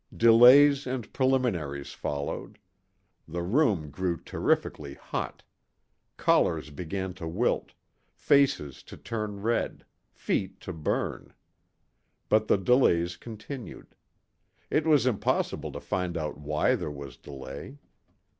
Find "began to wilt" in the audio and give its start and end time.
6.71-7.73